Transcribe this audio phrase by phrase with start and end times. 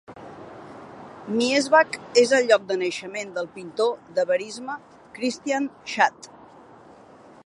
[1.41, 4.79] Miesbach és el lloc de naixement del pintor de verisme
[5.19, 6.33] Christian Schad.